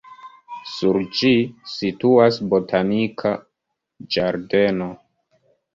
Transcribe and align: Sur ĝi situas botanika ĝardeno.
Sur 0.69 0.97
ĝi 1.19 1.33
situas 1.73 2.41
botanika 2.55 3.35
ĝardeno. 4.17 4.91